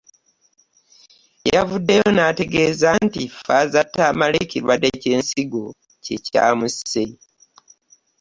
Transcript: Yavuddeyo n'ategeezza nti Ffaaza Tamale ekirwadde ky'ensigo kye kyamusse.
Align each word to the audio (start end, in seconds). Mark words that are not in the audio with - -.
Yavuddeyo 1.53 2.07
n'ategeezza 2.13 2.89
nti 3.05 3.21
Ffaaza 3.33 3.81
Tamale 3.93 4.37
ekirwadde 4.45 4.89
ky'ensigo 5.01 5.63
kye 6.03 6.15
kyamusse. 6.25 7.03